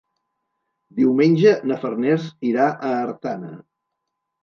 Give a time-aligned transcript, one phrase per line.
[1.01, 3.57] Diumenge na Farners anirà a Artana.